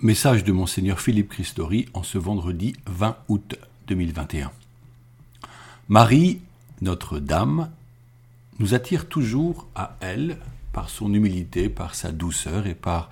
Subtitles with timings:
[0.00, 3.56] Message de Monseigneur Philippe Christori en ce vendredi 20 août
[3.88, 4.52] 2021.
[5.88, 6.40] Marie,
[6.82, 7.72] Notre-Dame,
[8.60, 10.38] nous attire toujours à elle
[10.72, 13.08] par son humilité, par sa douceur et par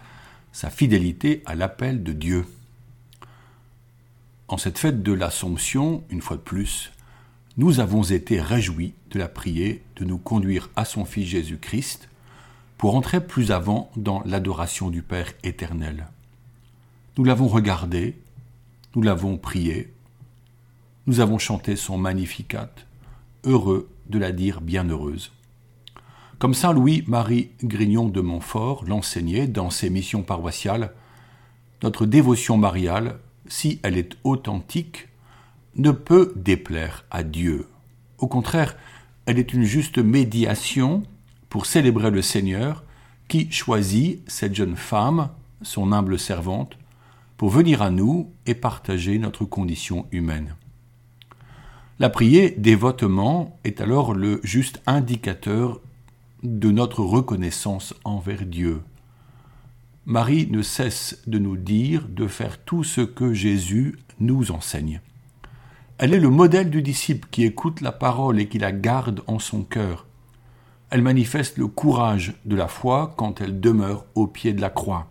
[0.53, 2.47] sa fidélité à l'appel de Dieu.
[4.47, 6.93] En cette fête de l'Assomption, une fois de plus,
[7.57, 12.09] nous avons été réjouis de la prier de nous conduire à son Fils Jésus-Christ
[12.79, 16.07] pour entrer plus avant dans l'adoration du Père éternel.
[17.19, 18.15] Nous l'avons regardé,
[18.95, 19.91] nous l'avons prié,
[21.07, 22.71] nous avons chanté son Magnificat,
[23.45, 25.33] heureux de la dire bienheureuse.
[26.39, 30.93] Comme Saint Louis-Marie Grignon de Montfort l'enseignait dans ses missions paroissiales,
[31.83, 33.17] notre dévotion mariale,
[33.49, 35.09] si elle est authentique,
[35.77, 37.67] ne peut déplaire à Dieu.
[38.19, 38.77] Au contraire,
[39.25, 41.03] elle est une juste médiation
[41.49, 42.85] pour célébrer le Seigneur
[43.27, 45.31] qui choisit cette jeune femme,
[45.63, 46.77] son humble servante,
[47.37, 50.55] pour venir à nous et partager notre condition humaine.
[51.99, 55.81] La prière dévotement est alors le juste indicateur
[56.43, 58.83] de notre reconnaissance envers Dieu.
[60.05, 65.01] Marie ne cesse de nous dire de faire tout ce que Jésus nous enseigne.
[65.99, 69.39] Elle est le modèle du disciple qui écoute la parole et qui la garde en
[69.39, 70.07] son cœur.
[70.91, 75.09] Elle manifeste le courage de la foi quand elle demeure au pied de la croix.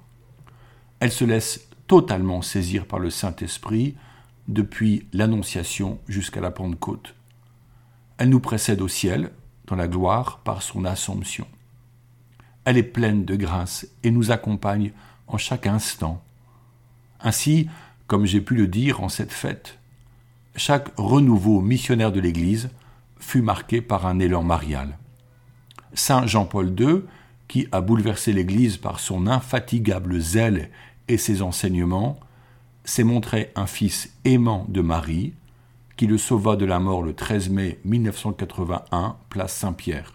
[1.00, 3.95] Elle se laisse totalement saisir par le Saint-Esprit
[4.47, 7.16] depuis l'Annonciation jusqu'à la Pentecôte.
[8.17, 9.31] Elle nous précède au ciel,
[9.67, 11.47] dans la gloire, par son Assomption.
[12.63, 14.91] Elle est pleine de grâce et nous accompagne
[15.28, 16.23] en chaque instant.
[17.22, 17.67] Ainsi,
[18.08, 19.80] comme j'ai pu le dire en cette fête,
[20.56, 22.69] chaque renouveau missionnaire de l'Église
[23.19, 24.97] fut marqué par un élan marial.
[25.94, 27.02] Saint Jean-Paul II,
[27.47, 30.69] qui a bouleversé l'Église par son infatigable zèle
[31.08, 32.20] et ses enseignements,
[32.84, 35.34] s'est montré un fils aimant de Marie,
[35.97, 40.13] qui le sauva de la mort le 13 mai 1981, place Saint-Pierre.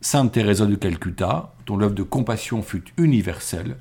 [0.00, 3.76] Sainte Thérèse de Calcutta, dont l'œuvre de compassion fut universelle,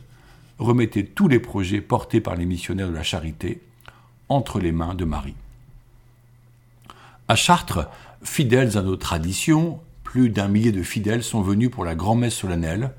[0.60, 3.62] remettait tous les projets portés par les missionnaires de la charité
[4.30, 5.36] entre les mains de Marie.
[7.28, 7.90] À Chartres,
[8.24, 12.92] fidèles à nos traditions, plus d'un millier de fidèles sont venus pour la grand-messe solennelle,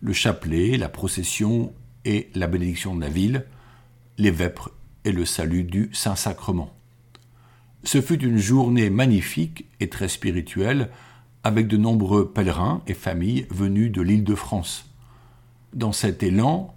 [0.00, 1.72] le chapelet, la procession
[2.04, 3.46] et la bénédiction de la ville,
[4.18, 4.70] les vêpres
[5.04, 6.72] et le salut du Saint-Sacrement.
[7.84, 10.90] Ce fut une journée magnifique et très spirituelle,
[11.42, 14.90] avec de nombreux pèlerins et familles venus de l'île de France.
[15.72, 16.74] Dans cet élan,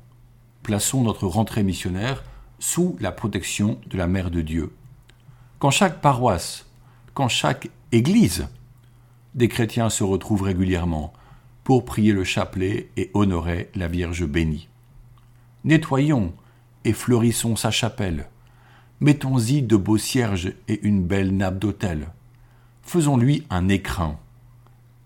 [0.62, 2.23] plaçons notre rentrée missionnaire
[2.59, 4.72] sous la protection de la Mère de Dieu.
[5.59, 6.66] Quand chaque paroisse,
[7.13, 8.47] quand chaque église,
[9.35, 11.12] des chrétiens se retrouvent régulièrement
[11.63, 14.69] pour prier le chapelet et honorer la Vierge bénie.
[15.66, 16.34] Nettoyons
[16.84, 18.28] et fleurissons sa chapelle.
[19.00, 22.09] Mettons-y de beaux cierges et une belle nappe d'autel.
[22.81, 24.18] Faisons-lui un écrin.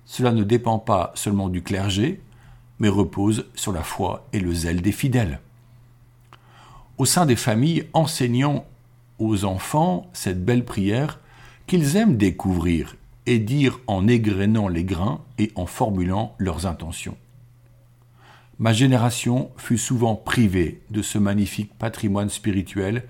[0.05, 2.21] Cela ne dépend pas seulement du clergé,
[2.79, 5.41] mais repose sur la foi et le zèle des fidèles.
[6.97, 8.63] Au sein des familles, enseignons
[9.19, 11.19] aux enfants cette belle prière
[11.67, 12.95] qu'ils aiment découvrir
[13.27, 17.17] et dire en égrenant les grains et en formulant leurs intentions.
[18.59, 23.03] Ma génération fut souvent privée de ce magnifique patrimoine spirituel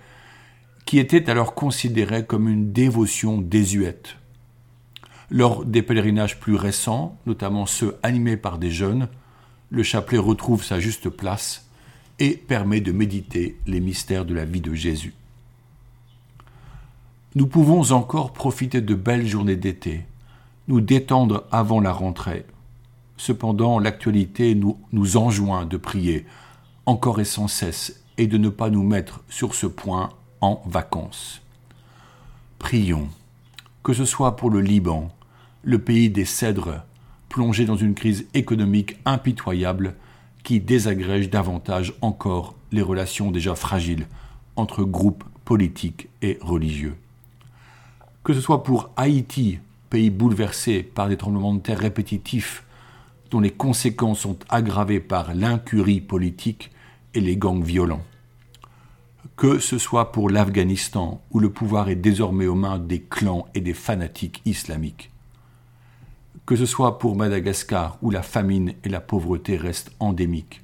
[0.85, 4.15] qui était alors considéré comme une dévotion désuète.
[5.29, 9.09] Lors des pèlerinages plus récents, notamment ceux animés par des jeunes,
[9.69, 11.69] le chapelet retrouve sa juste place
[12.19, 15.13] et permet de méditer les mystères de la vie de Jésus.
[17.35, 20.05] Nous pouvons encore profiter de belles journées d'été,
[20.67, 22.45] nous détendre avant la rentrée,
[23.17, 26.25] Cependant, l'actualité nous, nous enjoint de prier
[26.85, 30.09] encore et sans cesse et de ne pas nous mettre sur ce point
[30.41, 31.41] en vacances.
[32.59, 33.09] Prions,
[33.83, 35.09] que ce soit pour le Liban,
[35.63, 36.83] le pays des cèdres,
[37.29, 39.95] plongé dans une crise économique impitoyable
[40.43, 44.07] qui désagrège davantage encore les relations déjà fragiles
[44.55, 46.95] entre groupes politiques et religieux.
[48.23, 49.59] Que ce soit pour Haïti,
[49.89, 52.63] pays bouleversé par des tremblements de terre répétitifs
[53.29, 56.71] dont les conséquences sont aggravées par l'incurie politique
[57.13, 58.03] et les gangs violents.
[59.35, 63.61] Que ce soit pour l'Afghanistan, où le pouvoir est désormais aux mains des clans et
[63.61, 65.11] des fanatiques islamiques.
[66.45, 70.61] Que ce soit pour Madagascar, où la famine et la pauvreté restent endémiques.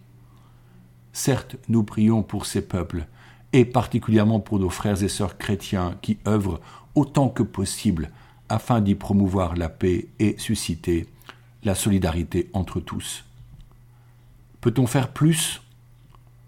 [1.12, 3.06] Certes, nous prions pour ces peuples,
[3.52, 6.60] et particulièrement pour nos frères et sœurs chrétiens qui œuvrent
[6.96, 8.10] autant que possible
[8.50, 11.08] afin d'y promouvoir la paix et susciter
[11.64, 13.26] la solidarité entre tous.
[14.62, 15.62] Peut-on faire plus?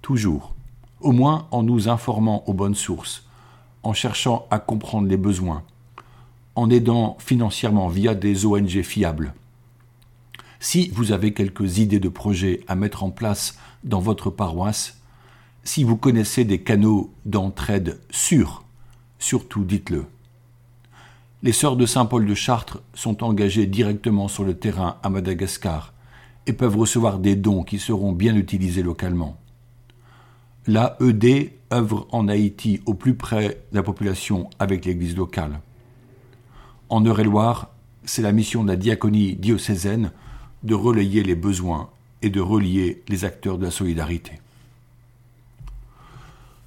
[0.02, 0.56] Toujours.
[1.02, 3.28] au moins en nous informant aux bonnes sources,
[3.84, 5.64] en cherchant à comprendre les besoins,
[6.56, 9.34] en aidant financièrement via des ONG fiables.
[10.60, 15.00] Si vous avez quelques idées de projets à mettre en place dans votre paroisse,
[15.64, 18.64] si vous connaissez des canaux d'entraide sûrs,
[19.20, 20.06] surtout dites-le.
[21.46, 25.94] Les sœurs de Saint-Paul de Chartres sont engagées directement sur le terrain à Madagascar
[26.48, 29.38] et peuvent recevoir des dons qui seront bien utilisés localement.
[30.66, 35.60] L'AED œuvre en Haïti au plus près de la population avec l'Église locale.
[36.90, 37.70] En Eure-et-Loire,
[38.06, 40.14] c'est la mission de la diaconie diocésaine
[40.64, 41.92] de relayer les besoins
[42.24, 44.40] et de relier les acteurs de la solidarité.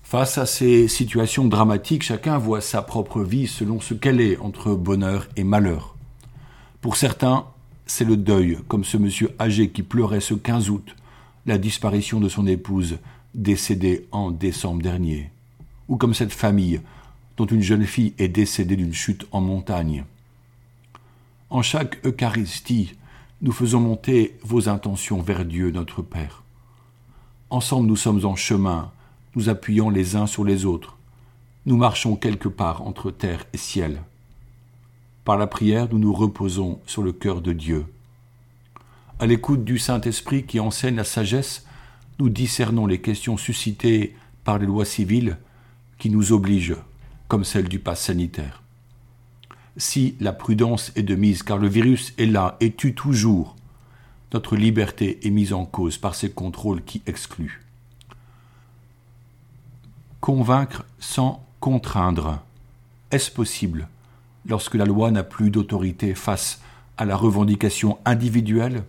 [0.08, 4.75] Face à ces situations dramatiques, chacun voit sa propre vie selon ce qu'elle est entre
[4.75, 5.96] bonheur et malheur.
[6.81, 7.44] Pour certains,
[7.84, 10.96] c'est le deuil, comme ce monsieur âgé qui pleurait ce 15 août
[11.44, 12.96] la disparition de son épouse,
[13.34, 15.31] décédée en décembre dernier,
[15.88, 16.81] ou comme cette famille
[17.37, 20.06] dont une jeune fille est décédée d'une chute en montagne.
[21.50, 22.94] En chaque Eucharistie,
[23.43, 26.44] nous faisons monter vos intentions vers Dieu notre Père.
[27.50, 28.90] Ensemble nous sommes en chemin,
[29.38, 30.96] nous appuyons les uns sur les autres.
[31.64, 34.02] Nous marchons quelque part entre terre et ciel.
[35.25, 37.87] Par la prière, nous nous reposons sur le cœur de Dieu.
[39.20, 41.64] À l'écoute du Saint-Esprit qui enseigne la sagesse,
[42.19, 45.38] nous discernons les questions suscitées par les lois civiles
[45.99, 46.79] qui nous obligent,
[47.29, 48.64] comme celle du pass sanitaire.
[49.76, 53.55] Si la prudence est de mise, car le virus est là et tue toujours,
[54.35, 57.68] notre liberté est mise en cause par ces contrôles qui excluent.
[60.20, 62.41] Convaincre sans contraindre.
[63.11, 63.88] Est-ce possible
[64.47, 66.61] lorsque la loi n'a plus d'autorité face
[66.97, 68.82] à la revendication individuelle?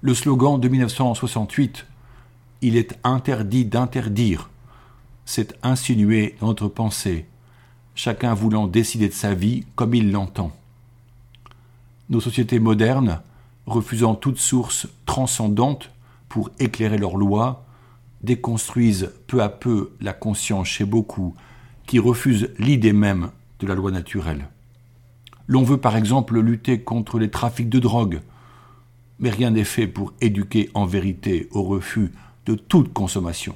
[0.00, 1.86] Le slogan de 1968
[2.62, 4.48] Il est interdit d'interdire
[5.24, 7.26] s'est insinué dans notre pensée,
[7.94, 10.52] chacun voulant décider de sa vie comme il l'entend.
[12.10, 13.20] Nos sociétés modernes,
[13.66, 15.90] refusant toute source transcendante
[16.28, 17.63] pour éclairer leurs lois,
[18.24, 21.34] déconstruisent peu à peu la conscience chez beaucoup
[21.86, 23.30] qui refusent l'idée même
[23.60, 24.48] de la loi naturelle.
[25.46, 28.20] L'on veut par exemple lutter contre les trafics de drogue,
[29.18, 32.12] mais rien n'est fait pour éduquer en vérité au refus
[32.46, 33.54] de toute consommation.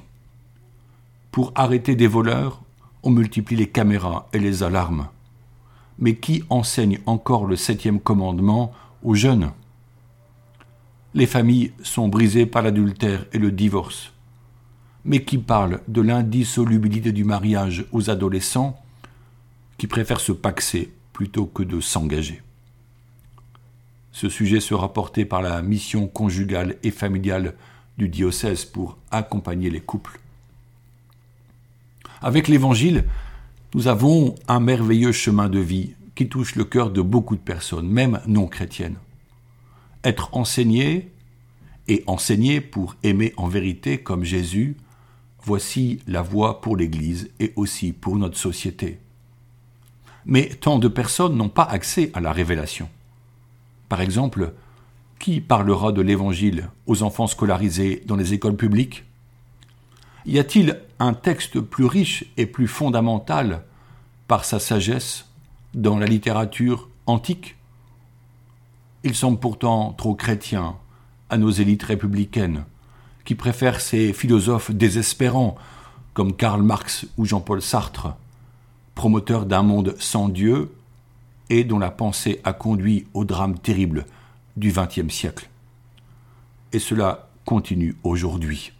[1.30, 2.62] Pour arrêter des voleurs,
[3.02, 5.08] on multiplie les caméras et les alarmes.
[5.98, 8.72] Mais qui enseigne encore le septième commandement
[9.02, 9.50] aux jeunes?
[11.14, 14.12] Les familles sont brisées par l'adultère et le divorce.
[15.04, 18.78] Mais qui parle de l'indissolubilité du mariage aux adolescents
[19.78, 22.42] qui préfèrent se paxer plutôt que de s'engager.
[24.12, 27.54] Ce sujet sera porté par la mission conjugale et familiale
[27.98, 30.20] du diocèse pour accompagner les couples.
[32.20, 33.04] Avec l'Évangile,
[33.74, 37.88] nous avons un merveilleux chemin de vie qui touche le cœur de beaucoup de personnes,
[37.88, 38.96] même non chrétiennes.
[40.02, 41.12] Être enseigné
[41.86, 44.76] et enseigner pour aimer en vérité comme Jésus,
[45.42, 48.98] voici la voie pour l'Église et aussi pour notre société.
[50.26, 52.88] Mais tant de personnes n'ont pas accès à la révélation.
[53.88, 54.52] Par exemple,
[55.18, 59.04] qui parlera de l'Évangile aux enfants scolarisés dans les écoles publiques?
[60.26, 63.64] Y a-t-il un texte plus riche et plus fondamental
[64.26, 65.26] par sa sagesse
[65.74, 67.56] dans la littérature antique?
[69.04, 70.76] Il semble pourtant trop chrétien
[71.30, 72.64] à nos élites républicaines,
[73.28, 75.56] qui préfèrent ces philosophes désespérants
[76.14, 78.16] comme Karl Marx ou Jean-Paul Sartre,
[78.94, 80.74] promoteur d'un monde sans Dieu
[81.50, 84.06] et dont la pensée a conduit au drame terrible
[84.56, 85.50] du XXe siècle.
[86.72, 88.72] Et cela continue aujourd'hui.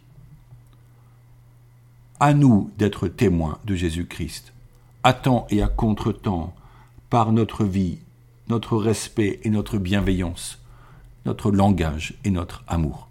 [2.19, 4.51] À nous d'être témoins de Jésus-Christ,
[5.03, 6.55] à temps et à contre-temps,
[7.11, 7.99] par notre vie,
[8.47, 10.57] notre respect et notre bienveillance,
[11.27, 13.08] notre langage et notre amour.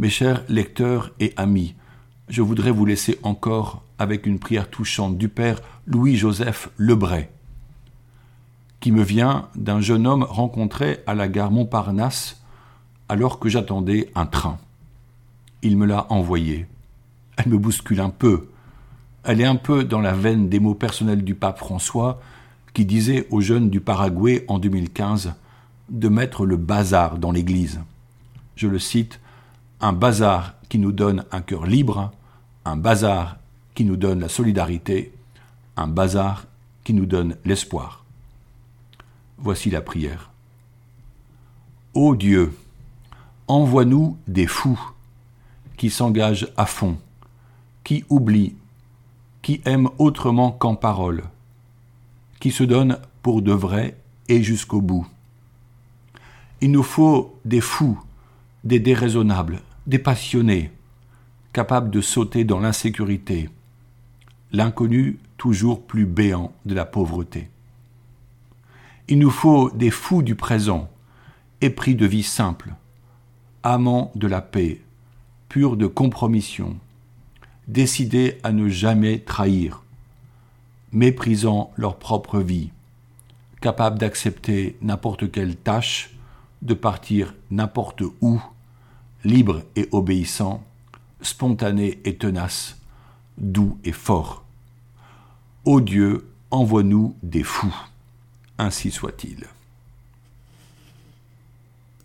[0.00, 1.74] Mes chers lecteurs et amis,
[2.30, 7.28] je voudrais vous laisser encore avec une prière touchante du Père Louis-Joseph Lebray,
[8.80, 12.40] qui me vient d'un jeune homme rencontré à la gare Montparnasse
[13.10, 14.56] alors que j'attendais un train.
[15.60, 16.66] Il me l'a envoyé.
[17.36, 18.48] Elle me bouscule un peu.
[19.24, 22.22] Elle est un peu dans la veine des mots personnels du pape François
[22.72, 25.34] qui disait aux jeunes du Paraguay en 2015
[25.90, 27.80] de mettre le bazar dans l'Église.
[28.56, 29.20] Je le cite,
[29.80, 32.12] un bazar qui nous donne un cœur libre,
[32.64, 33.38] un bazar
[33.74, 35.12] qui nous donne la solidarité,
[35.76, 36.46] un bazar
[36.84, 38.04] qui nous donne l'espoir.
[39.38, 40.30] Voici la prière.
[41.94, 42.56] Ô Dieu,
[43.48, 44.80] envoie-nous des fous
[45.76, 46.98] qui s'engagent à fond,
[47.82, 48.54] qui oublient,
[49.42, 51.24] qui aiment autrement qu'en parole,
[52.38, 53.96] qui se donnent pour de vrai
[54.28, 55.06] et jusqu'au bout.
[56.60, 57.98] Il nous faut des fous,
[58.62, 60.70] des déraisonnables, des passionnés,
[61.52, 63.50] capables de sauter dans l'insécurité,
[64.52, 67.50] l'inconnu toujours plus béant de la pauvreté.
[69.08, 70.88] Il nous faut des fous du présent,
[71.60, 72.72] épris de vie simple,
[73.64, 74.80] amants de la paix,
[75.48, 76.76] purs de compromission,
[77.66, 79.82] décidés à ne jamais trahir,
[80.92, 82.70] méprisant leur propre vie,
[83.60, 86.14] capables d'accepter n'importe quelle tâche,
[86.62, 88.40] de partir n'importe où,
[89.24, 90.64] libres et obéissants,
[91.22, 92.78] spontanés et tenaces,
[93.38, 94.44] doux et forts.
[95.64, 97.74] Ô Dieu, envoie-nous des fous.
[98.58, 99.46] Ainsi soit-il.